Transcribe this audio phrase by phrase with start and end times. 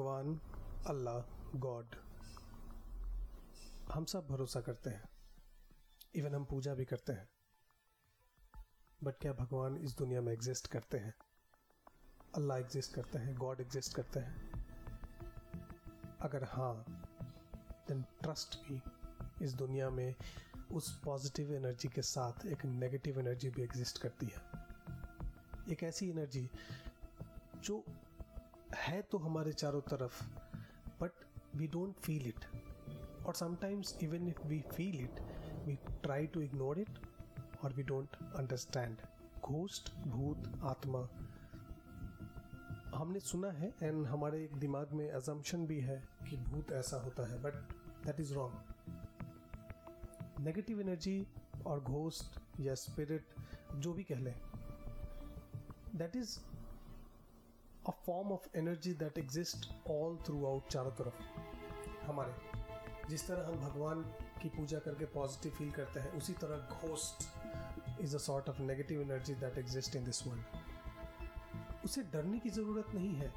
[0.00, 0.40] भगवान,
[0.86, 1.18] अल्लाह,
[1.58, 1.86] गॉड,
[3.92, 5.08] हम सब भरोसा करते हैं।
[6.14, 7.28] इवन हम पूजा भी करते हैं।
[9.04, 11.14] बट क्या भगवान इस दुनिया में एग्जिस्ट करते हैं?
[12.34, 14.66] अल्लाह एग्जिस्ट करते हैं, गॉड एग्जिस्ट करते हैं।
[16.20, 16.84] अगर हाँ
[17.88, 18.82] देन ट्रस्ट भी
[19.44, 20.14] इस दुनिया में
[20.72, 24.40] उस पॉजिटिव एनर्जी के साथ एक नेगेटिव एनर्जी भी एग्जिस्ट करती है।
[25.72, 26.50] एक ऐसी एनर्जी
[27.56, 27.84] जो
[28.76, 30.22] है तो हमारे चारों तरफ़
[31.00, 31.24] but
[31.56, 32.44] we don't feel it
[33.26, 35.20] और sometimes even if we feel it
[35.66, 36.98] we try to ignore it
[37.64, 38.96] और वी डोंट अंडरस्टैंड
[39.42, 41.08] घोस्ट भूत आत्मा
[42.94, 47.26] हमने सुना है एंड हमारे एक दिमाग में एजम्पन भी है कि भूत ऐसा होता
[47.30, 47.54] है but
[48.06, 48.54] that is wrong
[50.40, 51.26] negative energy
[51.66, 53.34] और घोस्ट या स्पिरिट
[53.76, 54.34] जो भी कह लें
[55.96, 56.38] that is
[57.90, 61.22] form of energy that exist all throughout चारों तरफ़,
[62.06, 64.02] हमारे। जिस तरह हम भगवान
[64.42, 69.00] की पूजा करके पॉजिटिव फील करते हैं, उसी तरह ghost is a sort of negative
[69.00, 73.32] energy that exist in this world उसे डरने की ज़रूरत नहीं है।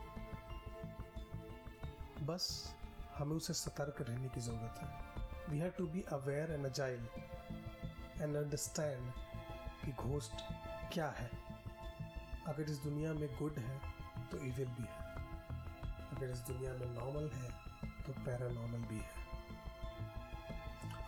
[2.25, 2.75] बस
[3.15, 7.07] हमें उसे सतर्क रहने की ज़रूरत है। We have to be aware and agile
[8.21, 9.11] and understand
[9.85, 10.43] कि घोस्ट
[10.93, 11.29] क्या है।
[12.47, 13.81] अगर इस दुनिया में गुड है
[14.33, 14.97] तो इविल भी है।
[16.11, 17.49] अगर इस दुनिया में नॉर्मल है
[18.05, 19.21] तो पैरानॉर्मल भी है।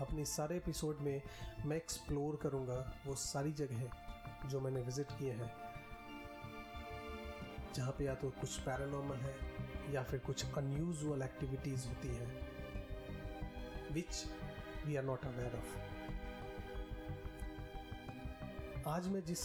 [0.02, 1.22] अपने सारे एपिसोड में
[1.66, 5.52] मैं एक्सप्लोर करूँगा वो सारी जगह जो मैंने विज़िट किए हैं,
[7.76, 9.36] जहाँ पे या तो कुछ पैरानॉर्मल है,
[9.94, 12.30] या फिर कुछ अनयूजुअल एक्टिविटीज़ होती हैं
[13.94, 14.24] which
[14.86, 15.70] we are not aware of
[18.90, 19.44] आज मैं जिस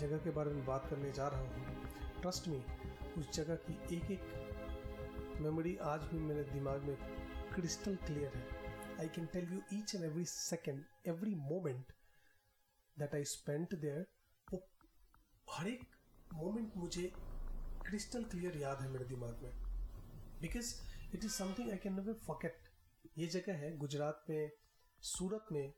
[0.00, 2.62] जगह के बारे में बात करने जा रहा हूँ ट्रस्ट मी
[3.18, 6.96] उस जगह की एक एक मेमोरी आज भी मेरे दिमाग में
[7.54, 11.92] क्रिस्टल क्लियर है। I can tell you each and every second every moment
[12.96, 14.06] that I spent there
[14.48, 14.62] वो
[15.46, 15.84] हर एक
[16.34, 17.10] मोमेंट मुझे
[17.88, 19.52] क्रिस्टल क्लियर याद है मेरे दिमाग में।
[20.40, 20.74] Because
[21.14, 22.68] it is something I can never forget
[23.18, 24.50] ये जगह है गुजरात में,
[25.02, 25.72] सूरत में,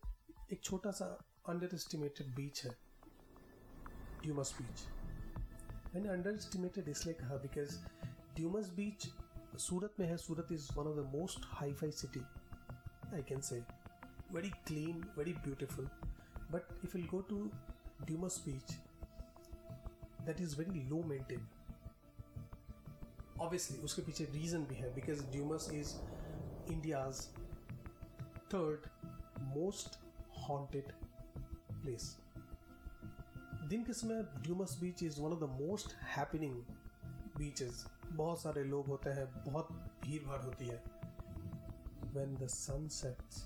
[0.52, 1.06] एक छोटा सा
[1.48, 2.76] अंडर एस्टिमेटेड बीच है
[4.22, 4.88] ड्यूमस बीच
[5.94, 7.78] मैंने अंडर एस्टिमेटेड इसलिए कहा बिकॉज़
[8.36, 9.06] ड्यूमस बीच
[9.58, 12.20] सूरत में है, Surat is one of the most hi fi city
[13.14, 13.58] I can say
[14.32, 15.88] very clean very beautiful
[16.52, 17.38] but if will go to
[18.04, 18.72] Dumas beach
[20.26, 21.48] that is very low maintain
[23.40, 25.94] obviously उसके पीछे reason भी है because Dumas is
[26.72, 27.26] India's
[28.54, 28.88] third
[29.54, 29.98] most
[30.48, 30.92] haunted
[31.72, 32.16] place
[33.70, 36.54] दिन के समय Dumas beach is one of the most happening
[37.36, 37.84] beaches.
[38.06, 39.68] बहुत सारे लोग होते हैं, बहुत
[40.04, 40.78] भीड़ भाड़ होती है।
[42.14, 43.36] When the sets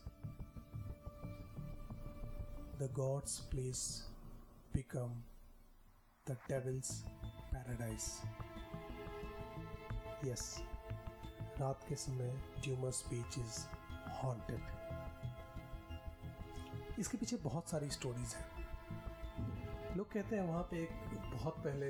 [2.79, 3.83] the god's place
[4.75, 5.11] become
[6.27, 6.91] the devil's
[7.53, 8.05] paradise
[10.29, 10.45] yes
[11.61, 13.57] रात के समय ड्यूमस बीच इज़
[14.23, 14.63] हॉन्टेड
[17.01, 18.54] इसके पीछे बहुत सारी स्टोरीज हैं।
[19.97, 21.87] लोग कहते हैं वहाँ पे एक बहुत पहले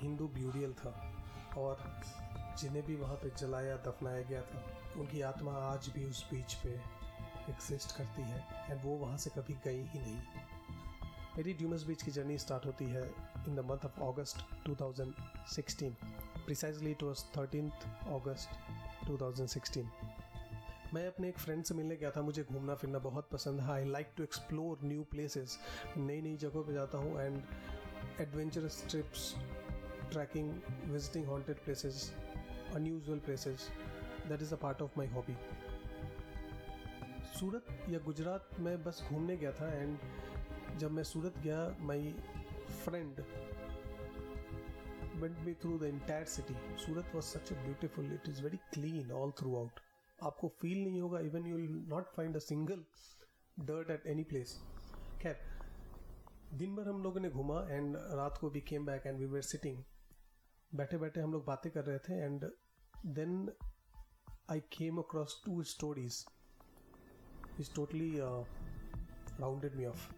[0.00, 0.90] हिंदू ब्यूरियल था
[1.58, 2.02] और
[2.58, 4.62] जिन्हें भी वहाँ पे जलाया, दफनाया गया था,
[4.96, 6.68] उनकी आत्मा आज भी उस बीच पे
[7.48, 8.40] एग्जिस्ट करती है
[8.70, 10.20] एंड वो वहाँ से कभी गई ही नहीं।
[11.36, 13.02] मेरी ड्यूमस बीच की जर्नी स्टार्ट होती है
[13.48, 15.90] in the month of August 2016
[16.44, 17.70] precisely it was thirteen
[18.16, 18.48] August
[19.10, 19.84] 2016
[20.96, 23.84] मैं अपने एक फ्रेंड से मिलने गया था मुझे घूमना फिरना बहुत पसंद है I
[23.84, 25.58] like to explore new places
[25.96, 29.34] नई नई जगहों पे जाता हूँ and adventurous trips
[30.12, 30.50] trekking
[30.92, 32.10] visiting haunted places
[32.74, 33.68] unusual places
[34.28, 35.36] that is a part of my hobby
[37.38, 42.14] Surat या गुजरात में बस घूमने गया था एंड जब मैं सूरत गया my
[42.84, 43.24] friend
[45.20, 46.54] went me through the entire city.
[46.76, 49.85] Surat was such a beautiful, it is very clean all throughout.
[50.22, 52.84] आपको फील नहीं होगा even you will not find a single
[53.58, 54.58] dirt at any place
[55.22, 55.36] खैर,
[56.54, 59.42] दिन भर हम लोगों ने घूमा एंड रात को we came back and we were
[59.42, 59.82] sitting
[60.74, 62.44] बैठे बैठे हम लोग बातें कर रहे थे and
[63.06, 63.52] then
[64.50, 66.24] I came across two stories
[67.60, 70.12] is totally rounded me off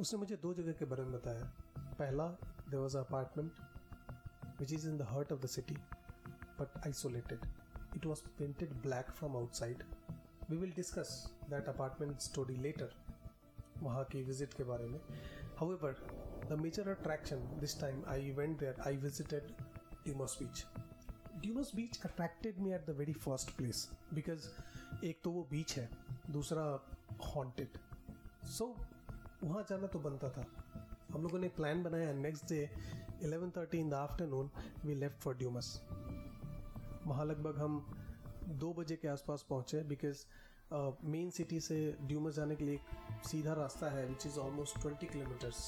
[0.00, 1.52] उसने मुझे दो जगह के बारे में बताया.
[1.98, 2.28] पहला
[2.70, 3.52] there was a apartment
[4.60, 5.76] which is in the heart of the city
[6.60, 7.57] but isolated
[8.08, 9.84] was painted black from outside.
[10.48, 11.12] We will discuss
[11.50, 12.90] that apartment story later.
[13.82, 15.00] वहाँ की विज़िट के बारे में
[15.60, 15.94] However,
[16.48, 19.54] the major attraction this time I went there, I visited
[20.04, 20.64] Timos Beach.
[21.40, 24.46] Dumas beach attracted me at the very first place because
[25.06, 25.88] एक तो वो बीच है
[26.30, 26.62] दूसरा
[27.34, 27.78] हॉन्टेड
[28.54, 28.66] सो
[29.44, 30.44] वहाँ जाना तो बनता था
[31.12, 32.58] हम लोगों ने प्लान बनाया next day
[33.24, 34.50] 11:30 in the afternoon
[34.84, 35.70] we left for Dumas
[37.06, 37.78] वहाँ लगभग हम
[38.48, 40.24] दो बजे के आसपास पहुँचे बिकॉज़
[41.04, 45.06] मेन सिटी से ड्यूमस जाने के लिए एक सीधा रास्ता है which is almost twenty
[45.06, 45.60] kilometres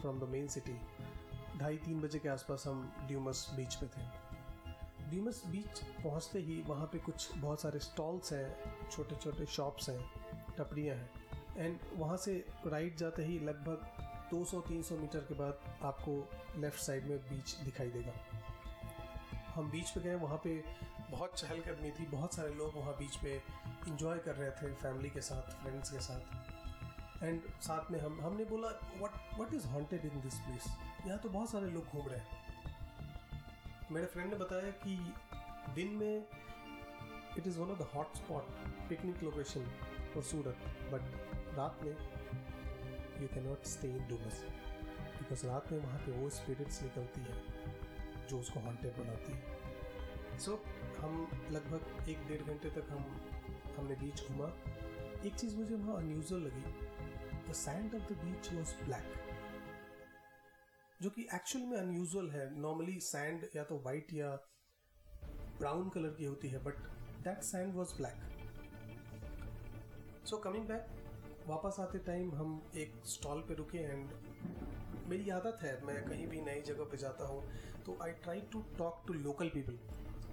[0.00, 0.76] from the main city
[1.58, 4.06] ढाई तीन बजे के आसपास हम ड्यूमस बीच पे थे।
[5.10, 10.00] ड्यूमस बीच पहुँचते ही वहाँ पे कुछ बहुत सारे स्टॉल्स हैं छोटे छोटे शॉप्स हैं
[10.58, 11.10] टपड़ियाँ हैं।
[11.56, 16.12] एंड वहाँ से राइट जाते ही लगभग 200-300 मीटर के बाद आपको
[16.60, 18.12] लेफ़्ट साइड में बीच दिखाई देगा।
[19.54, 20.62] हम बीच पे गए, वहाँ पे
[21.10, 23.34] बहुत चहलकदमी थी। बहुत सारे लोग वहाँ बीच पे
[23.88, 28.44] इंजॉय कर रहे थे फैमिली के साथ फ्रेंड्स के साथ। एंड साथ में हम हमने
[28.44, 30.66] बोला what what is haunted in this place
[31.06, 34.96] यहाँ तो बहुत सारे लोग घूम रहे हैं। मेरे फ्रेंड ने बताया कि
[35.74, 36.24] दिन में
[37.38, 38.44] it is one of the hot spot
[38.88, 39.64] picnic location
[40.14, 40.56] for Surat
[40.92, 41.96] but रात में
[43.22, 44.42] you can not stay in Dumas
[45.18, 50.50] because रात में वहाँ पे वो स्पिरिट्स निकलती है जो उसको हॉन्टेड बनाती है। सो
[50.50, 50.58] so,
[51.00, 51.14] हम
[51.52, 53.04] लगभग एक डेढ़ घंटे तक हम,
[53.78, 54.46] हमने बीच घूमा।
[55.26, 56.62] एक चीज़ मुझे वहाँ अनयूजल लगी।
[57.48, 59.06] The sand of the beach was black
[61.00, 64.30] जो कि एक्चुअल में अनयूजल है। नॉर्मली सैंड या तो वाइट या
[65.58, 66.78] ब्राउन कलर की होती है but
[67.24, 68.18] that sand was black
[70.26, 70.86] so coming back
[71.46, 74.10] वापस आते टाइम हम एक स्टॉल पे रुके एंड
[75.08, 77.42] मेरी आदत है, मैं कहीं भी नई जगह पे जाता हूँ
[77.86, 79.78] तो I try to talk to local people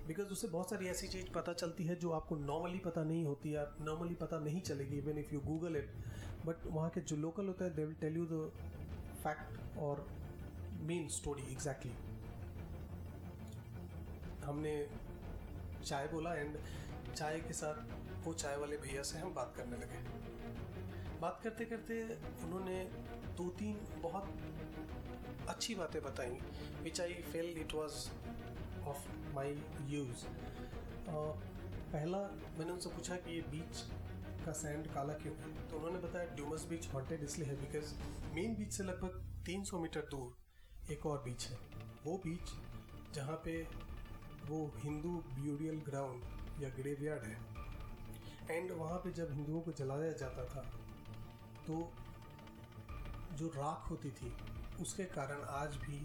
[0.08, 3.52] because उससे बहुत सारी ऐसी चीज़ पता चलती है जो आपको नॉर्मली पता नहीं होती
[3.52, 5.92] है नॉर्मली पता नहीं चलेगी even if you Google it
[6.46, 8.52] but वहाँ के जो लोकल होता है they will tell you the
[9.24, 10.06] fact और
[10.82, 11.92] मेन स्टोरी एग्जैक्टली
[14.44, 14.76] हमने
[15.86, 16.58] चाय बोला एंड
[17.16, 20.04] चाय के साथ वो चाय वाले भैया से हम बात करने लगे।
[21.22, 22.02] बात करते करते
[22.44, 22.84] उन्होंने
[23.38, 26.38] दो तीन बहुत अच्छी बातें बताई।
[26.84, 27.94] Which I felt it was
[28.88, 29.52] of my
[29.90, 30.26] use
[31.10, 32.18] पहला
[32.58, 33.82] मैंने उनसे पूछा कि ये बीच
[34.46, 35.68] का सैंड काला क्यों है?
[35.70, 37.94] तो उन्होंने बताया ड्यूमस बीच हॉन्टेड इसलिए है बिकॉज़
[38.36, 41.58] मेन बीच से लगभग 300 मीटर दूर एक और बीच है।
[42.06, 42.54] वो बीच
[43.16, 43.62] जहाँ पे
[44.48, 47.38] वो हिंदू ब्यूरियल ग्राउंड या ग्रेवयार्ड है।
[48.52, 50.62] एंड वहाँ पे जब हिंदुओं को जलाया जाता था
[51.68, 51.78] तो
[53.38, 54.32] जो राख होती थी,
[54.82, 55.98] उसके कारण आज भी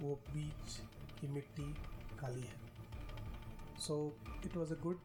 [0.00, 0.76] वो बीच
[1.20, 1.74] की मिट्टी
[2.22, 3.94] काली है। So
[4.44, 5.00] it was a good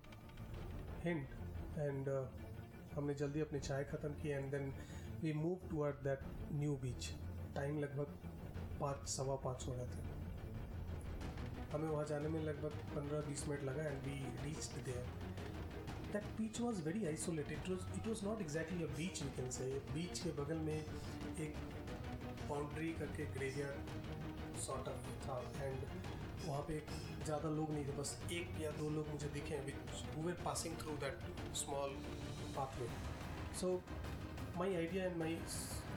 [1.04, 1.30] hint
[1.80, 2.10] and
[2.96, 4.74] हमने जल्दी अपनी चाय ख़त्म की and then
[5.24, 6.24] we move toward that
[6.54, 7.10] new beach
[7.56, 8.18] time लगभग
[8.80, 10.06] पाँच, सवा पाँच हो रहे थे।
[11.72, 15.06] हमें वहाँ जाने में लगभग पंद्रह, बीस मिनट लगा and we reach there
[16.14, 19.50] that beach was very isolated it was it was not exactly a beach we can
[19.52, 21.56] say beach के बगल में एक
[22.50, 23.74] बाउंड्री करके ग्रेवियर
[24.66, 25.80] सॉर्ट ऑफ़ था एंड
[26.48, 26.80] वहाँ पे
[27.26, 30.78] ज़्यादा लोग नहीं थे बस एक या दो लोग मुझे दिखे which who were passing
[30.82, 31.96] through that small
[32.58, 32.90] pathway.
[33.60, 33.72] So
[34.60, 35.32] my idea and my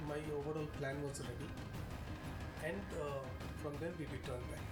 [0.09, 1.49] my overall plan was ready,
[2.71, 3.23] and uh,
[3.63, 4.67] from there we returned back.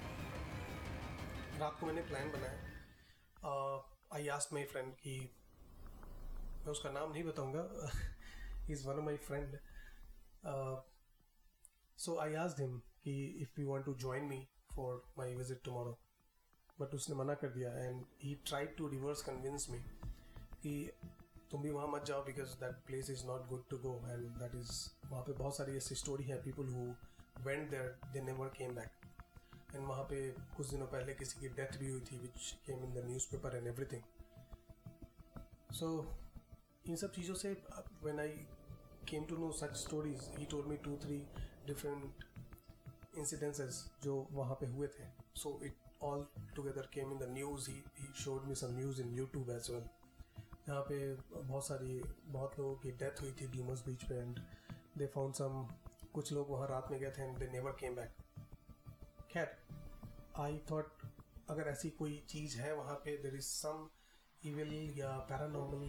[1.61, 3.49] रात को मैंने प्लान बनाया
[4.17, 5.15] आई आस्ट माई फ्रेंड कि
[6.67, 7.65] मैं उसका नाम नहीं बताऊँगा
[8.71, 9.59] is one of my friend
[11.99, 14.39] so I asked him कि if you want to join me
[14.79, 15.99] for my visit tomorrow
[16.79, 19.79] but उसने मना कर दिया and he try to reverse convince me
[20.63, 20.75] कि
[21.51, 24.55] तुम भी वहाँ मत जाओ because that place is not good to go and that
[24.55, 24.73] is
[25.05, 26.85] वहाँ पे बहुत सारी ऐसी स्टोरी है people who
[27.43, 29.07] went there they never came back
[29.75, 30.21] and वहाँ पे
[30.57, 33.67] कुछ दिनों पहले किसी की डेथ भी हुई थी which came in the newspaper and
[33.67, 34.03] everything
[35.73, 35.91] so
[36.89, 37.53] इन सब चीज़ों से
[38.05, 38.37] when I
[39.09, 41.19] came to know such stories he told me two three
[41.67, 42.25] different
[43.19, 48.13] incidences जो वहाँ पे हुए थे। So it all together came in the news he
[48.25, 49.89] showed me some news in YouTube as well
[50.69, 50.97] यहाँ पे
[51.35, 54.41] बहुत सारी, बहुत लोगों की डेथ हुई थी ड्यूमस बीच पे एंड
[54.99, 55.67] दे फाउंड सम
[56.15, 58.17] कुछ लोग वहाँ रात में गए थे and they never came back
[59.31, 59.57] खैर
[60.41, 61.07] आई थॉट
[61.51, 63.89] अगर ऐसी कोई चीज़ है वहाँ पे देर इज़ सम
[64.43, 65.89] इविल या पैरानॉर्मल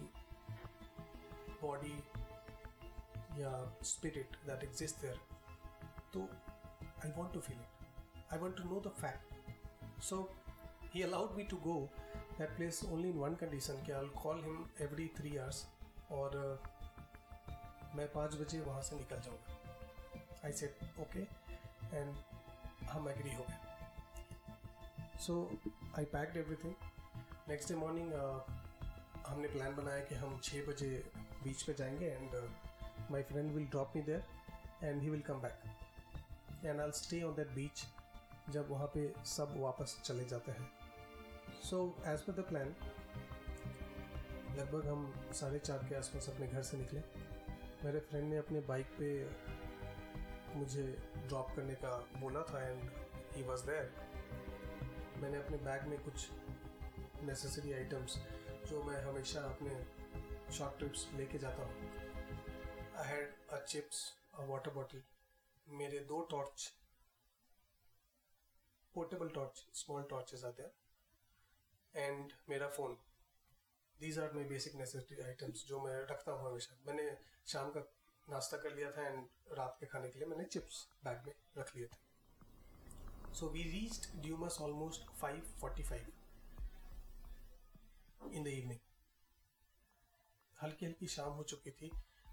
[1.62, 1.98] बॉडी
[3.40, 3.52] या
[3.84, 5.20] स्पिरिट दैट एग्जिस्ट देयर
[6.14, 6.28] तो
[7.04, 10.22] I want to feel it I want to know the fact so
[10.94, 11.88] he allowed me to go
[12.40, 15.58] that place only in one condition कि I'll call him every three hours
[16.12, 19.56] और uh, मैं पाँच बजे वहाँ से निकल जाऊँगा।
[20.44, 21.22] आई सेड ओके
[21.96, 22.16] एंड
[22.84, 25.36] हम एग्री हो गए। So
[25.98, 26.74] I packed everything
[27.48, 28.12] next day morning
[29.26, 31.10] हमने प्लान बनाया कि हम छः बजे
[31.44, 32.30] बीच पे जाएँगे and
[33.10, 34.24] my friend will drop me there
[34.82, 35.62] and he will come back
[36.64, 37.84] and I stay on that beach
[38.50, 40.70] जब वहाँ पे सब वापस चले जाते हैं।
[41.62, 42.74] So as per the plan
[44.58, 47.00] लगभग हम साढ़े चार के आसपास अपने घर से निकले।
[47.84, 49.08] मेरे फ्रेंड ने अपने बाइक पे
[50.58, 50.82] मुझे
[51.28, 52.90] ड्रॉप करने का बोला था एंड
[53.34, 53.92] ही वॉज़ देयर
[55.22, 56.28] मैंने अपने बैग में कुछ
[57.24, 58.16] नेसेसरी आइटम्स
[58.70, 61.74] जो मैं हमेशा अपने शॉर्ट ट्रिप्स लेके जाता हूँ।
[62.98, 64.02] I had a chips
[64.34, 65.02] a water bottle
[65.70, 66.72] मेरे दो torch
[68.94, 72.96] portable torch small torches आते हैं एंड मेरा phone
[74.00, 77.06] these are my basic necessary items जो मैं रखता हूँ हमेशा। मैंने
[77.46, 77.80] शाम का
[78.28, 79.26] नाश्ता कर लिया था एंड
[79.58, 81.98] रात के खाने के लिए मैंने चिप्स बैग में रख लिए थे।
[83.32, 86.08] So we reached Dumas almost 5:45
[88.34, 88.80] in the evening.
[90.56, 91.90] हल्की हल्की शाम हो चुकी थी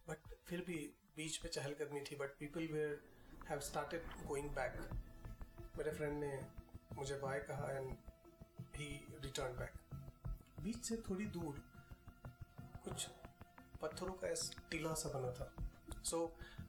[0.07, 0.77] बट फिर भी
[1.15, 2.99] बीच पे चहलकदमी थी but people were
[3.49, 4.73] have started going back
[5.77, 6.31] मेरे फ्रेंड ने
[6.93, 7.91] मुझे बाय कहा and
[8.75, 8.87] he
[9.23, 9.73] return back
[10.63, 11.61] beach से थोड़ी दूर
[12.83, 13.07] कुछ
[13.81, 14.33] पत्थरों का
[14.71, 16.19] टीला सा बना था। So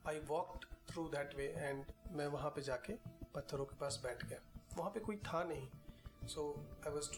[0.09, 2.93] I walked through that way and मैं वहाँ पे जाके
[3.35, 4.39] पत्थरों के पास बैठ गया।
[4.77, 6.47] वहाँ पे कोई था नहीं। So
[6.87, 7.11] I was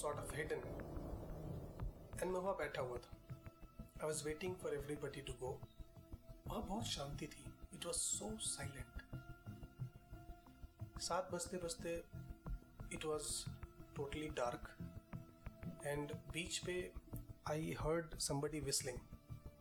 [0.00, 0.62] sort of hidden
[2.22, 3.18] and मैं वहाँ बैठा हुआ था।
[3.80, 5.58] I was waiting for everybody to go
[6.46, 7.44] वहाँ बहुत शांति थी।
[7.74, 8.91] इट वॉज़ सो साइलेंट
[11.02, 11.92] सात बजते बजते
[12.94, 13.28] it was
[13.96, 14.68] totally dark
[15.86, 16.74] and beach पे
[17.50, 18.98] आई हर्ड समबडी विस्लिंग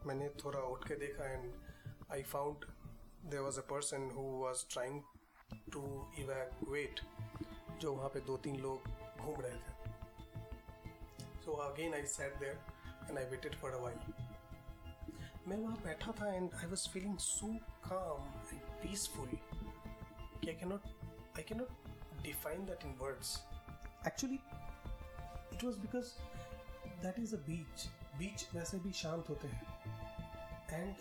[0.06, 1.54] मैंने थोड़ा उठ के देखा and
[2.12, 2.66] I found
[3.26, 5.02] there was a person who was trying
[5.74, 5.84] to
[6.20, 7.02] evacuate
[7.82, 8.88] जो वहाँ पे दो तीन लोग
[9.20, 9.80] घूम रहे थे।
[11.42, 12.64] So again I sat there
[13.10, 14.00] and I waited for a while
[15.48, 17.54] मैं वहाँ बैठा था and I was feeling so
[17.90, 21.01] calm and peaceful कि I cannot
[21.38, 23.38] I cannot define that in words
[24.08, 24.40] actually
[25.54, 26.14] it was because
[27.04, 29.64] that is a beach beach वैसे भी शांत होते हैं।
[30.72, 30.96] एंड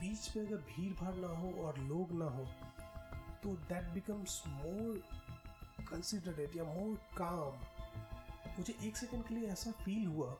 [0.00, 2.44] बीच पे अगर भीड़ भाड़ ना हो और लोग ना हो
[3.42, 5.02] तो दैट बिकम्स मोर
[5.90, 7.66] कंसिडरेट या मोर काम
[8.58, 10.30] मुझे एक सेकंड के लिए ऐसा फील हुआ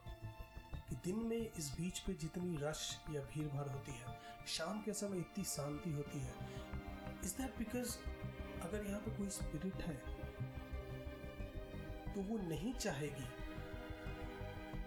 [0.89, 4.93] कि दिन में इस बीच पे जितनी रश या भीड़ भाड़ होती है, शाम के
[4.93, 6.33] समय इतनी शांति होती है।
[7.25, 7.95] इज़ दैट बिकॉज़
[8.61, 9.95] अगर यहाँ पे कोई स्पिरिट है
[12.13, 13.27] तो वो नहीं चाहेगी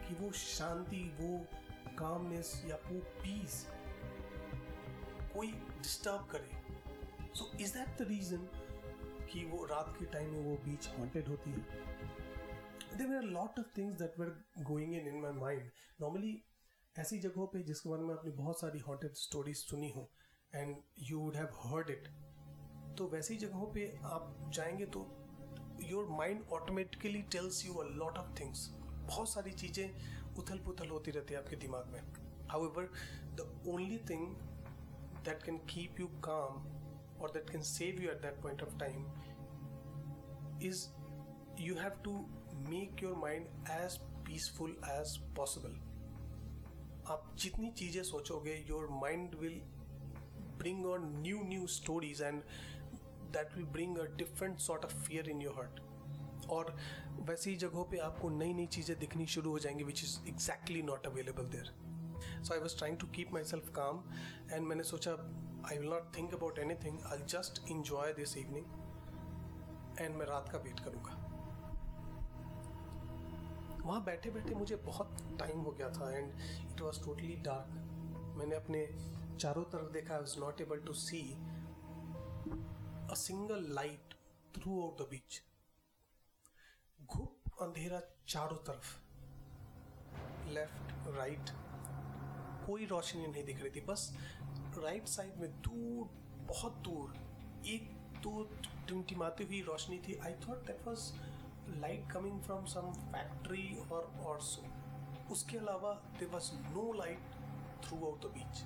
[0.07, 1.39] कि वो शांति, वो
[1.99, 3.67] कामनेस या वो पीस
[5.35, 8.49] कोई डिस्टर्ब करे। So is that the reason
[9.33, 11.63] कि वो रात के टाइम में वो बीच हॉन्टेड होती है?
[12.97, 16.43] There were lot of things that were going in in my mind normally
[16.97, 20.09] ऐसी जगहों पे जिसके बारे में आपने बहुत सारी हॉन्टेड स्टोरीज सुनी हो
[20.55, 20.77] and
[21.11, 22.09] you would have heard it
[22.99, 25.07] तो वैसी जगहों पे आप जाएँगे तो
[25.83, 28.69] your mind automatically tells you a lot of things
[29.07, 32.01] बहुत सारी चीज़ें उथल पुथल होती रहती है आपके दिमाग में.
[32.65, 32.91] However
[33.37, 34.27] the only thing
[35.25, 36.65] that can keep you calm
[37.23, 39.07] और that can save you at that point of time
[40.63, 40.87] is
[41.61, 42.13] you have to
[42.69, 45.81] make your mind as peaceful as possible
[47.13, 49.61] आप जितनी चीज़ें सोचोगे your mind will
[50.59, 52.43] bring on new new stories and
[53.33, 55.81] that will bring a different sort of fear in your heart
[56.51, 56.77] और
[57.29, 61.07] वैसी जगहों पे आपको नई नई चीज़ें दिखनी शुरू हो जाएँगी which is exactly not
[61.07, 61.73] available there
[62.43, 64.03] so I was trying to keep myself calm
[64.53, 65.13] and मैंने सोचा
[65.71, 70.59] I will not think about anything I just enjoy this evening and मैं रात का
[70.59, 71.19] वेट करूँगा.
[73.85, 76.33] वहाँ बैठे बैठे मुझे बहुत टाइम हो गया था and
[76.73, 78.87] it was totally dark मैंने अपने
[79.39, 81.23] चारों तरफ़ देखा I was not able to see
[83.17, 84.15] single light
[84.83, 85.41] throughout the beach
[87.01, 88.95] घुप अंधेरा चारों तरफ़।
[90.49, 91.51] लेफ़्ट राइट
[92.67, 94.11] कोई रोशनी नहीं दिख रही थी, बस
[94.79, 96.09] राइट साइड में दूर,
[96.49, 97.15] बहुत दूर,
[97.67, 97.91] एक,
[98.23, 98.43] दो
[98.89, 101.13] टिमटिमाती हुई रोशनी थी। I thought that was
[101.81, 104.63] light coming from some factory और और सो
[105.33, 107.35] उसके अलावा there was no light
[108.07, 108.63] throughout the beach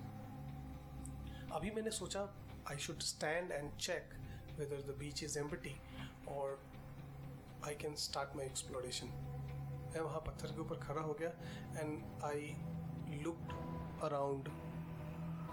[1.53, 2.23] अभी मैंने सोचा
[2.71, 4.15] I should stand and check
[4.59, 5.77] whether the beach is empty
[6.29, 6.63] और
[7.67, 9.07] I can start my exploration
[9.95, 11.29] मैं वहाँ पत्थर के ऊपर खड़ा हो गया
[11.81, 12.55] एंड आई
[13.23, 13.53] लुकड
[14.03, 14.49] अराउंड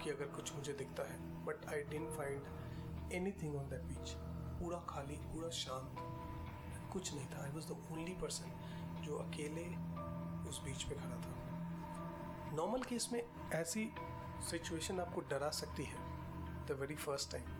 [0.02, 4.14] कि अगर कुछ मुझे दिखता है but I didn't find anything on that beach
[4.54, 5.96] पूरा खाली, पूरा शांत,
[6.92, 7.44] कुछ नहीं था.
[7.44, 8.44] I was the only person
[9.02, 9.64] जो अकेले
[10.48, 11.32] उस बीच पे खड़ा था.
[12.54, 13.94] नॉर्मल केस में ऐसी
[14.50, 15.96] सिचुएशन आपको डरा सकती है
[16.66, 17.53] the very first time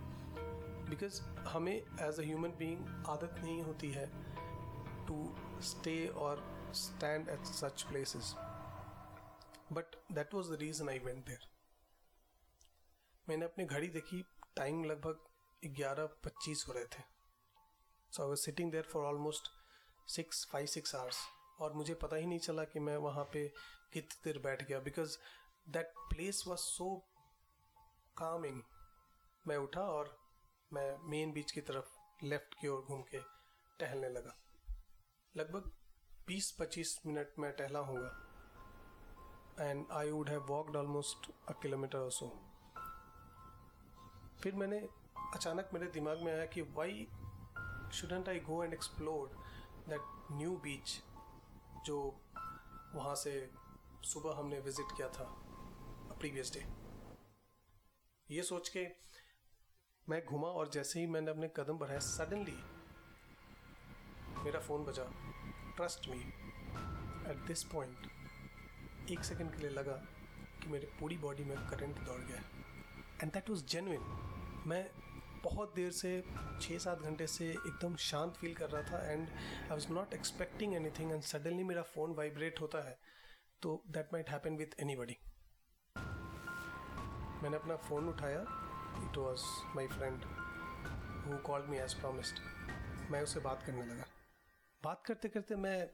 [0.91, 4.07] because हमें एज अ ह्यूमन आदत नहीं होती है
[5.07, 5.17] टू
[5.63, 6.43] स्टे और
[6.75, 8.35] stand at such places
[9.73, 11.47] but that was the reason I went there
[13.29, 14.25] मैंने अपनी घड़ी देखी
[14.57, 17.03] टाइम लगभग ग्यारह पच्चीस हो रहे थे।
[18.13, 19.49] So I was sitting there for almost
[20.09, 21.19] six five six hours
[21.61, 23.47] और मुझे पता ही नहीं चला कि मैं वहाँ पे
[23.93, 25.17] कितनी देर बैठ गया। Because
[25.69, 26.95] that place was so
[28.17, 28.63] calming
[29.47, 30.17] मैं उठा और
[30.75, 33.19] मैं मेन बीच की तरफ़ लेफ़्ट की ओर घूम के
[33.81, 34.35] टहलने लगा।
[35.37, 35.71] लगभग
[36.31, 38.11] 20-25 मिनट में टहला होगा।
[39.61, 42.29] And I would have walked almost a kilometre और सो
[44.43, 44.79] फिर मैंने
[45.35, 47.07] अचानक मेरे दिमाग में आया कि why
[47.93, 49.37] shouldn't I go and explore
[49.89, 50.99] that new beach
[51.87, 52.01] जो
[52.95, 53.51] वहाँ से
[54.05, 55.25] सुबह हमने विज़िट किया था
[56.21, 56.67] प्रीवियस डे
[58.31, 58.85] ये सोच के
[60.09, 62.57] मैं घुमा और जैसे ही मैंने अपने कदम बढ़ाए सडनली
[64.45, 65.05] मेरा फ़ोन बजा।
[65.77, 66.19] Trust me
[67.31, 69.93] at this point एक सेकंड के लिए लगा
[70.63, 72.43] कि मेरे पूरी बॉडी में करंट दौड़ गया
[73.23, 74.85] एंड दैट वाज जेन्युइन मैं
[75.45, 76.13] बहुत देर से
[76.61, 80.75] छः सात घंटे से एकदम शांत फील कर रहा था and I was not expecting
[80.99, 82.99] anything and suddenly मेरा फ़ोन वाइब्रेट होता है
[83.63, 85.17] तो that might happen with anybody
[87.43, 88.45] मैंने अपना फ़ोन उठाया
[89.03, 89.43] it was
[89.77, 90.25] my friend
[91.27, 92.39] who called me as promised
[93.11, 94.05] मैं उससे बात करने लगा।
[94.83, 95.87] बात करते करते मैं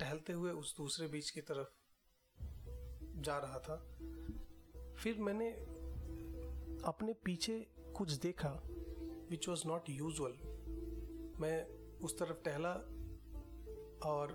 [0.00, 1.68] टहलते हुए उस दूसरे बीच की तरफ़
[3.20, 3.76] जा रहा था।
[4.98, 5.50] फिर मैंने
[6.84, 7.58] अपने पीछे
[7.96, 8.50] कुछ देखा
[9.30, 10.38] विच वॉज़ नॉट यूजल
[11.40, 11.66] मैं
[11.98, 12.72] उस तरफ़ टहला
[14.10, 14.32] और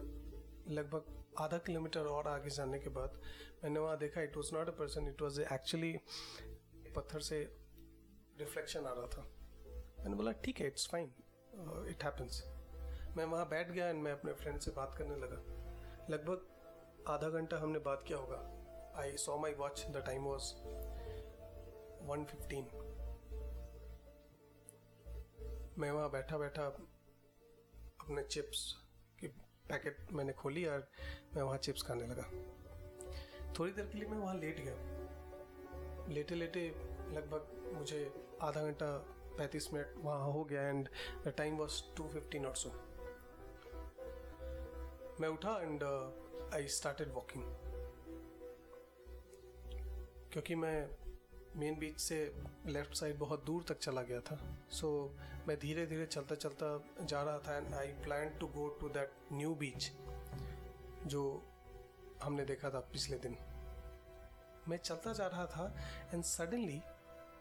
[0.67, 3.19] लगभग आधा किलोमीटर और आगे जाने के बाद
[3.63, 5.97] मैंने वहाँ देखा it was not a person it was actually
[6.95, 7.62] पत्थर से
[8.39, 9.21] रिफ्लेक्शन आ रहा था।
[9.99, 11.13] मैंने बोला ठीक है इट्स फाइन
[11.89, 12.43] इट हैपन्स
[13.17, 15.37] मैं वहाँ बैठ गया एंड मैं अपने फ्रेंड से बात करने लगा।
[16.09, 18.39] लगभग आधा घंटा हमने बात किया होगा।
[19.01, 20.53] I saw my watch the time was
[22.09, 22.65] one fifteen
[25.77, 28.59] मैं वहाँ बैठा बैठा अपने चिप्स
[29.19, 29.27] की
[29.69, 30.87] पैकेट मैंने खोली और
[31.35, 32.23] मैं वहाँ चिप्स खाने लगा।
[33.59, 36.67] थोड़ी देर के लिए मैं वहाँ लेट गया। लेटे लेटे
[37.11, 38.01] लगभग मुझे
[38.41, 38.91] आधा घंटा
[39.37, 40.89] पैंतीस मिनट वहाँ हो गया and
[41.25, 42.69] the time was two fifteen और सो
[45.21, 45.83] मैं उठा एंड
[46.53, 47.43] आई स्टार्टेड वॉकिंग
[50.31, 50.89] क्योंकि मैं
[51.55, 52.17] मेन बीच से
[52.65, 54.37] लेफ़्ट साइड बहुत दूर तक चला गया था।
[54.71, 58.67] सो so, मैं धीरे धीरे चलता चलता जा रहा था and I plan to go
[58.81, 59.91] to that new beach
[61.05, 61.21] जो
[62.23, 63.37] हमने देखा था पिछले दिन।
[64.67, 65.75] मैं चलता जा रहा था
[66.13, 66.81] एंड सडनली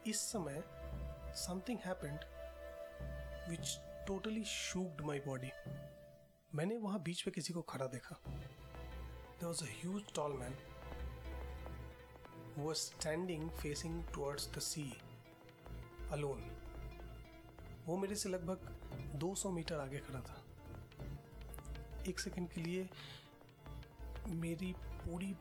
[0.07, 0.63] इस समय
[1.35, 2.19] something happened
[3.49, 5.51] which totally shocked my body
[6.55, 10.55] मैंने वहाँ बीच पे किसी को खड़ा देखा। There was a tall man
[12.59, 14.91] was standing facing towards the sea
[16.11, 16.41] alone.
[17.85, 18.57] वो मेरे से लगभग
[19.19, 20.43] 200 मीटर आगे खड़ा था।
[22.09, 22.89] एक सेकंड के लिए
[24.27, 25.35] मेरी पूरी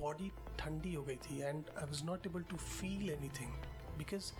[0.00, 3.52] बॉडी ठंडी हो गई थी and I was not able to feel anything
[3.98, 4.32] because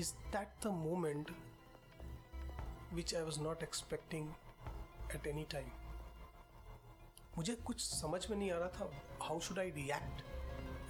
[0.00, 1.30] is that the moment
[2.94, 4.32] which I was not expecting
[5.14, 5.70] at any time
[7.38, 8.90] मुझे कुछ समझ में नहीं आ रहा था
[9.26, 10.22] how should I react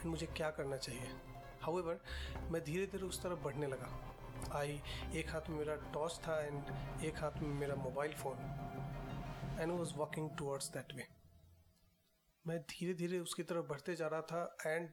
[0.00, 1.08] and मुझे क्या करना चाहिए?
[1.62, 2.00] हाउ एवर
[2.50, 3.88] मैं धीरे धीरे उस तरफ़ बढ़ने लगा।
[4.58, 4.80] आई
[5.14, 9.94] एक हाथ में मेरा टॉर्च था एंड एक हाथ में मेरा mobile phone and was
[9.94, 11.06] walking towards that way
[12.50, 14.88] मैं धीरे धीरे उसकी तरफ़ बढ़ते जा रहा था and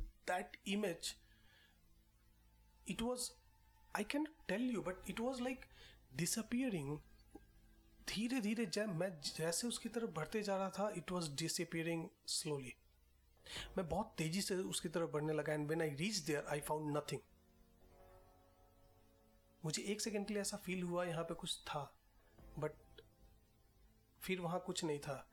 [0.00, 1.14] that image
[2.88, 3.30] it was
[3.96, 5.64] I can tell you but it was like
[6.16, 6.98] disappearing
[8.08, 12.74] धीरे धीरे जब मैं जैसे उसकी तरफ़ बढ़ते जा रहा था इट वॉज़ डिसअपियरिंग स्लोली
[13.78, 16.96] मैं बहुत तेज़ी से उसकी तरफ़ बढ़ने लगा and when I reach there I found
[16.96, 17.20] nothing
[19.64, 21.98] मुझे एक सेकेंड के लिए ऐसा फील हुआ, यहाँ पे कुछ था
[22.58, 22.72] बट
[24.22, 25.30] फिर वहाँ कुछ नहीं था।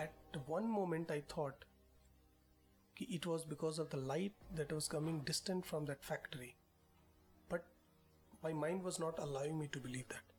[0.00, 1.64] At one moment I thought
[2.96, 6.54] कि it was because of the light that was coming distant from that factory
[7.52, 7.62] but
[8.44, 10.34] my mind was not allowing me to believe that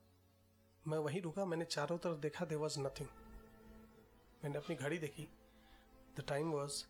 [0.86, 3.08] मैं वहीं रुका, मैंने चारों तरफ़ देखा दे वॉज़ नथिंग
[4.43, 5.28] मैंने अपनी घड़ी देखी।
[6.17, 6.84] The time was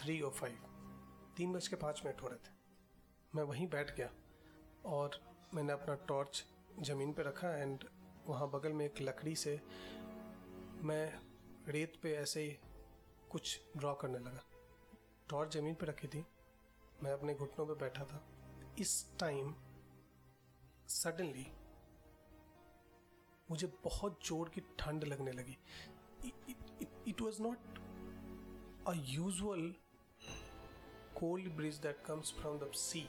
[0.00, 2.52] three o five तीन बज के पाँच मिनट हो रहे थे।
[3.34, 4.10] मैं वहीं बैठ गया
[4.86, 5.20] और
[5.54, 6.44] मैंने अपना टॉर्च
[6.80, 7.84] ज़मीन पर रखा एंड
[8.26, 9.60] वहाँ बगल में एक लकड़ी से
[10.82, 11.29] मैं
[11.72, 12.56] रेत पे ऐसे ही
[13.30, 14.44] कुछ ड्रॉ करने लगा।
[15.30, 16.24] टॉर्च ज़मीन पे रखी थी।
[17.02, 18.22] मैं अपने घुटनों पे बैठा था।
[18.78, 19.54] इस टाइम
[20.90, 21.46] सडनली
[23.48, 25.56] मुझे बहुत ज़ोर की ठंड लगने लगी।
[27.08, 27.78] It was not
[28.88, 29.74] a usual
[31.16, 33.08] cold breeze that comes from the sea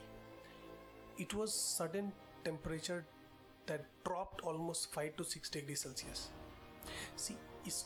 [1.20, 2.10] it was sudden
[2.44, 3.00] temperature
[3.68, 6.28] that dropped almost five to six degree Celsius
[7.18, 7.84] see is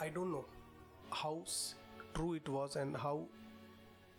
[0.00, 0.44] I don't know
[1.10, 1.42] how
[2.14, 3.26] true it was and how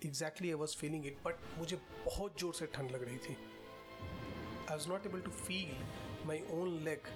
[0.02, 4.76] exactly I was feeling it, but मुझे बहुत ज़ोर से ठंड लग रही थी। I
[4.76, 5.72] was not able to feel
[6.28, 7.08] my own leg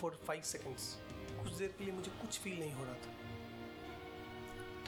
[0.00, 0.94] for five seconds
[1.42, 3.12] कुछ देर के लिए मुझे कुछ फील नहीं हो रहा था।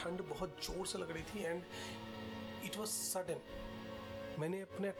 [0.02, 1.62] ठंड बहुत ज़ोर से लग रही थी एंड
[2.64, 3.40] इट वॉज़ सडन
[4.40, 4.92] मैंने अपने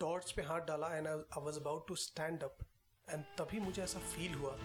[0.00, 2.58] टॉर्च पे हाथ डाला and I was about to stand up
[3.08, 4.56] and तभी मुझे ऐसा फील हुआ।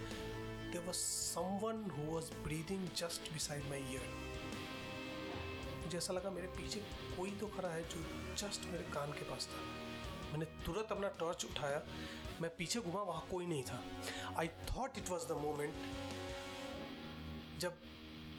[0.72, 4.04] देर was someone who was breathing just beside my ear.
[5.84, 6.80] मुझे ऐसा लगा मेरे पीछे
[7.16, 8.00] कोई तो खड़ा है जो
[8.42, 9.60] जस्ट मेरे कान के पास था
[10.32, 11.82] मैंने तुरंत अपना टॉर्च उठाया,
[12.40, 13.82] मैं पीछे घुमा, वहाँ कोई नहीं था
[14.38, 15.74] I thought it was the moment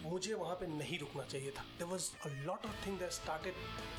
[0.03, 3.53] मुझे वहाँ पे नहीं रुकना चाहिए था। There was a lot of thing that started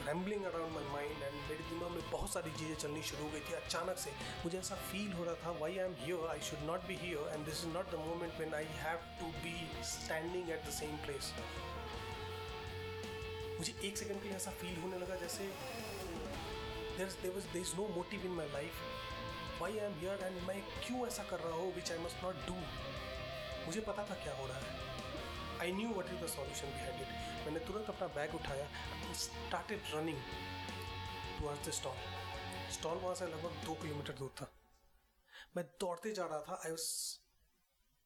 [0.07, 3.41] rambling around my mind and मेरे दिमाग में बहुत सारी चीज़ें चलनी शुरू हो गई
[3.49, 4.11] थी अचानक से।
[4.45, 7.33] मुझे ऐसा फील हो रहा था why I am here I should not be here
[7.35, 9.55] and this is not the moment when I have to be
[9.93, 11.33] standing at the same place
[13.59, 15.45] मुझे एक सेकंड के लिए ऐसा फील होने लगा जैसे
[16.97, 20.61] there was there is no motive in my life why I am here and मैं
[20.87, 22.55] क्यों ऐसा कर रहा हूँ which I must not do
[23.67, 24.83] मुझे पता था क्या हो रहा है।
[25.61, 27.09] I knew what is the solution behind it
[27.47, 28.69] मैंने तुरंत अपना बैग उठाया
[29.23, 30.21] started running
[31.39, 31.97] towards the stall
[32.73, 34.51] stall वहाँ से लगभग दो किलोमीटर दूर था।
[35.57, 36.89] मैं दौड़ते जा रहा था। आई वॉज़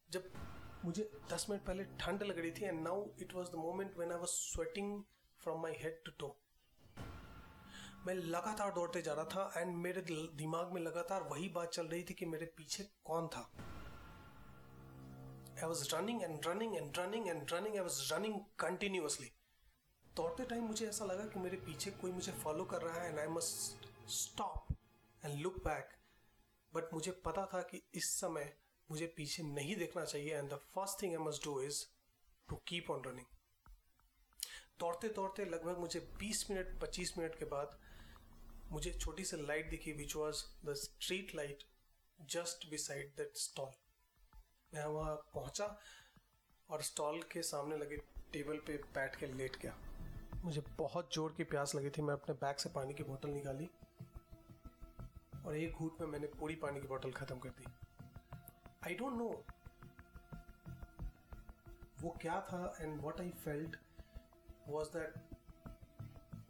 [0.09, 0.31] जब
[0.85, 4.13] मुझे दस मिनट पहले ठंड लग रही थी and now it was the moment when
[4.13, 5.03] I was sweating
[5.41, 6.37] from my head to toe
[8.07, 10.01] मैं लगातार दौड़ते जा रहा था एंड मेरे
[10.37, 13.43] दिमाग में लगातार वही बात चल रही थी कि मेरे पीछे कौन था।
[15.63, 17.79] I was running and running and running and running.
[17.79, 19.31] I was running continuously.
[20.17, 23.19] दौड़ते टाइम मुझे ऐसा लगा कि मेरे पीछे कोई मुझे फॉलो कर रहा है and
[23.19, 24.73] I must stop
[25.23, 25.91] and look back
[26.73, 28.53] but मुझे पता था कि इस समय
[28.91, 31.85] मुझे पीछे नहीं देखना चाहिए and the first thing I must do is
[32.49, 33.27] to keep on running
[34.81, 37.79] दौड़ते दौड़ते लगभग मुझे 20 मिनट 25 मिनट के बाद
[38.73, 41.65] मुझे छोटी सी लाइट दिखी which was the street light
[42.19, 43.73] just beside that stall
[44.73, 45.65] मैं वहाँ पहुँचा
[46.69, 47.97] और स्टॉल के सामने लगे
[48.33, 49.75] टेबल पे बैठ के लेट गया।
[50.45, 53.69] मुझे बहुत ज़ोर की प्यास लगी थी, मैं अपने बैग से पानी की बोतल निकाली
[55.47, 57.65] और एक घूट में मैंने पूरी पानी की बोतल ख़त्म कर दी।
[58.87, 59.29] आई डोंट नो
[62.03, 63.77] वो क्या था and what I felt
[64.69, 65.19] was that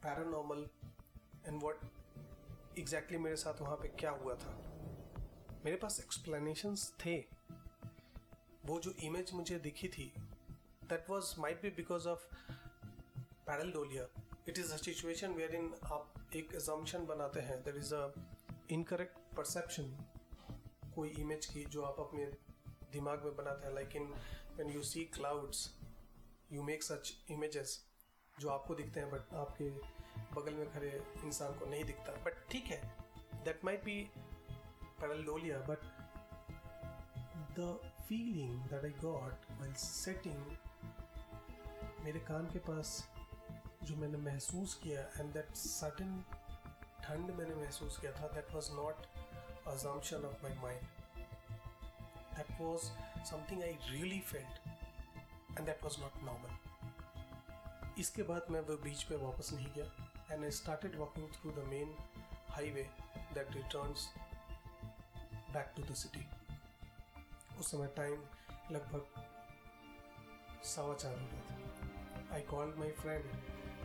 [0.02, 0.68] paranormal
[1.46, 1.81] and what
[2.78, 4.52] exactly मेरे साथ वहाँ पे क्या हुआ था।
[5.64, 7.16] मेरे पास एक्सप्लेनेशंस थे।
[8.68, 10.12] वो जो इमेज मुझे दिखी थी
[10.85, 12.26] that was might be because of
[13.46, 14.07] pareidolia
[14.48, 17.62] it is a situation wherein आप एक एजम्पन बनाते हैं.
[17.64, 18.12] There is a
[18.72, 19.85] incorrect perception
[20.94, 22.24] कोई इमेज की जो आप अपने
[22.92, 23.74] दिमाग में बनाते हैं.
[23.74, 24.12] Like in
[24.57, 25.68] when you see clouds
[26.52, 27.78] you make such images
[28.37, 29.70] जो आपको दिखते हैं बट आपके
[30.35, 30.90] बगल में खड़े
[31.24, 32.12] इंसान को नहीं दिखता.
[32.24, 32.81] बट ठीक है
[33.44, 34.00] that might be
[35.00, 35.81] pareidolia but
[37.59, 40.44] the feeling that I got while sitting
[42.04, 42.92] मेरे कान के पास
[43.84, 46.22] जो मैंने महसूस किया एंड दैट सडन
[47.02, 49.06] ठंड मैंने महसूस किया था that was not
[49.68, 50.86] assumption of my mind
[52.36, 52.90] that was
[53.30, 54.68] something I really felt
[55.58, 60.44] and that was not normal इसके बाद मैं वो बीच पे वापस नहीं गया and
[60.44, 61.96] I started walking through the main
[62.50, 62.88] highway
[63.34, 64.08] that returns
[65.52, 66.26] back to the city
[67.58, 68.22] उस समय टाइम
[68.72, 69.02] लगभग
[70.64, 73.24] सवा चार रहा था। I called my friend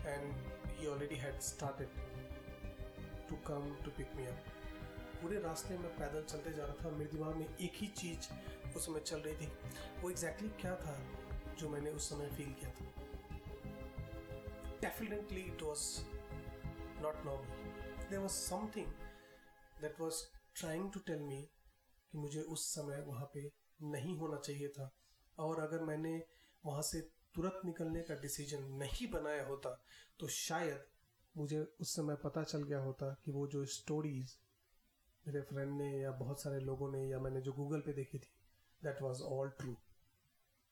[0.05, 0.33] and
[0.79, 1.89] he already had started
[3.29, 4.45] to come to pick me up
[5.21, 8.27] पूरे रास्ते में पैदल चलते जा रहा था। मेरे दिमाग में एक ही चीज़
[8.75, 9.47] उस समय चल रही थी।
[10.01, 12.85] वो एग्जैक्टली exactly क्या था जो मैंने उस समय फील किया था?
[14.81, 15.83] Definitely it was
[17.01, 18.87] not normal there was something
[19.81, 20.23] that was
[20.55, 21.41] trying to tell me
[22.11, 24.89] कि मुझे उस समय वहाँ पे नहीं होना चाहिए था।
[25.37, 26.21] और अगर मैंने
[26.63, 27.01] वहाँ से
[27.35, 29.69] तुरंत निकलने का डिसीज़न नहीं बनाया होता
[30.19, 30.85] तो शायद
[31.35, 34.35] मुझे उस समय पता चल गया होता कि वो जो स्टोरीज
[35.27, 38.31] मेरे फ्रेंड ने या बहुत सारे लोगों ने या मैंने जो गूगल पे देखी थी
[38.81, 39.75] that was all true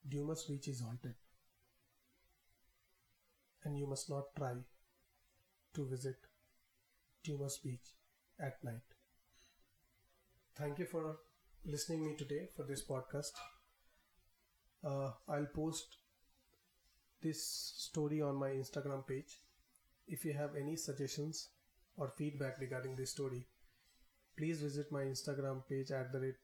[0.04, 1.15] Dumas beach is haunted
[3.63, 4.63] and you must not try
[5.74, 6.28] to visit
[7.26, 7.93] Dumas beach
[8.39, 8.93] at night
[10.56, 11.31] thank you for
[11.63, 13.34] listening me today for this podcast.
[14.84, 15.97] Uh, i'll post
[17.21, 19.38] this story on my instagram page.
[20.08, 21.50] If you have any suggestions
[21.97, 23.47] or feedback regarding this story
[24.38, 26.39] please visit my instagram page at the rate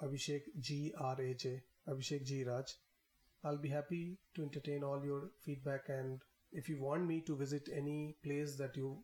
[0.00, 2.72] abhishek g r a j abhishek g raj.
[3.42, 6.20] I'll be happy to entertain all your feedback and
[6.52, 9.02] if you want me to visit any place that you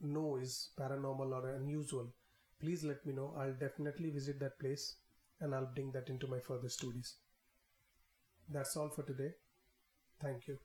[0.00, 2.12] know is paranormal or unusual
[2.60, 3.34] please let me know.
[3.38, 4.96] I'll definitely visit that place
[5.40, 7.16] and I'll bring that into my further studies.
[8.48, 9.32] That's all for today.
[10.20, 10.54] Thank you.